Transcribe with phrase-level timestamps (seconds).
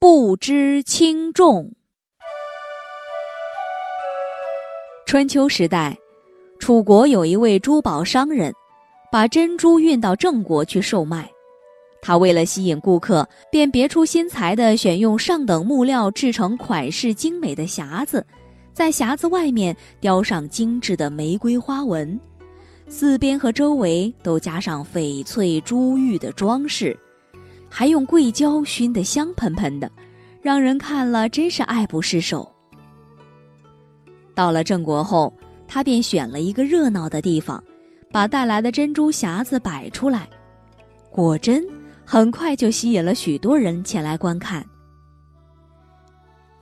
[0.00, 1.72] 不知轻重。
[5.06, 5.96] 春秋时代。
[6.60, 8.52] 楚国有一位珠宝商人，
[9.10, 11.28] 把珍珠运到郑国去售卖。
[12.00, 18.24] 他为了吸引顾客，便别出心裁地选用上等木料制成款式精美的匣子，
[18.72, 22.18] 在匣子外面雕上精致的玫瑰花纹，
[22.88, 26.96] 四边和周围都加上翡翠珠玉的装饰，
[27.68, 29.90] 还用桂胶熏得香喷喷的，
[30.42, 32.50] 让人看了真是爱不释手。
[34.34, 35.32] 到了郑国后。
[35.70, 37.62] 他便选了一个热闹的地方，
[38.10, 40.26] 把带来的珍珠匣子摆出来，
[41.10, 41.62] 果真
[42.06, 44.64] 很快就吸引了许多人前来观看。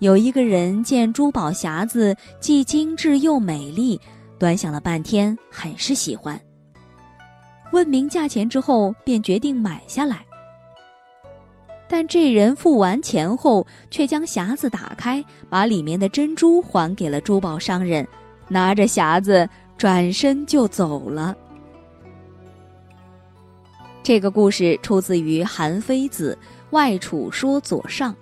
[0.00, 4.00] 有一个人见珠宝匣子既精致又美丽，
[4.40, 6.36] 端详了半天，很是喜欢。
[7.70, 10.25] 问明价钱之后，便决定买下来。
[11.88, 18.06] 但这人付完钱后，却将匣子打开，把里面的珍珠还给了珠宝商人。
[18.48, 21.36] 拿着匣子转身就走了。
[24.02, 26.38] 这个故事出自于韩非子
[26.70, 28.12] 《外储说左上》。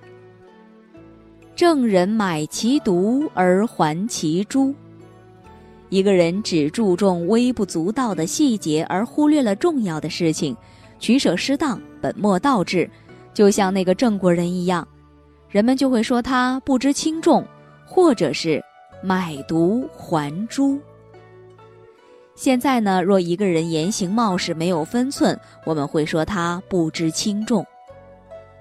[1.55, 4.75] 郑人买其独而还其珠。
[5.91, 10.57] 一个人只注重微不足道的细节，而忽略了重要的事情，
[10.99, 12.91] 取舍失当，本末倒置，
[13.35, 14.87] 就像那个郑国人一样，
[15.51, 17.47] 人们就会说他不知轻重，
[17.85, 18.63] 或者是。
[19.03, 20.81] 买椟还珠。
[22.35, 27.63] 现在呢，若一个人言行冒失没有分寸，我们会说他不知轻重。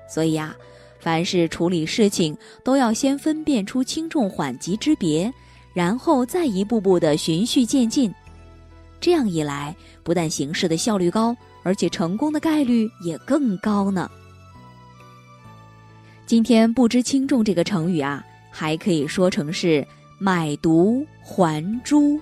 [0.05, 0.53] 所以啊，
[0.99, 5.33] 凡是处理事情，都要先分辨出轻重缓急之别，
[5.73, 8.13] 然后再一步步的循序渐进。
[8.99, 9.73] 这样一来，
[10.03, 11.33] 不但行事的效率高，
[11.63, 14.11] 而且成功的概率也更高呢。
[16.33, 19.85] 今天“不知轻重”这个成语啊，还可以说成是。
[20.17, 22.19] 买椟还珠，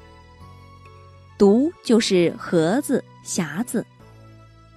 [1.39, 3.85] 椟就是盒子、匣子，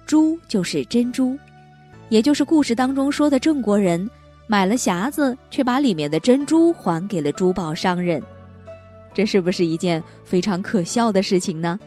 [0.05, 1.37] 珠就是珍珠，
[2.07, 4.09] 也就是故事当中说的郑国人
[4.47, 8.23] 买了匣子，却把里面的珍珠还给了珠宝商人，
[9.13, 11.77] 这是不是一件非常可笑的事情呢？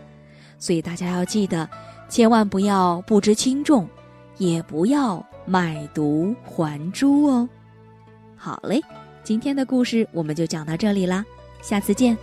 [0.59, 1.67] 所以大家要记得，
[2.11, 3.89] 千万不要不知轻重，
[4.37, 7.49] 也不要买椟还珠哦。
[8.37, 8.83] 好嘞。
[9.25, 11.25] 今天的故事我们就讲到这里啦，
[11.61, 12.17] 下次见。